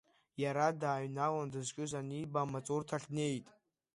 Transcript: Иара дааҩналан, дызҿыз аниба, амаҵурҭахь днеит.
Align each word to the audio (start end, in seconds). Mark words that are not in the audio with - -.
Иара 0.43 0.67
дааҩналан, 0.81 1.47
дызҿыз 1.53 1.91
аниба, 1.99 2.39
амаҵурҭахь 2.41 3.07
днеит. 3.11 3.47